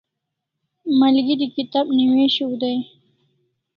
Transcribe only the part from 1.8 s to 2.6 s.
newishiu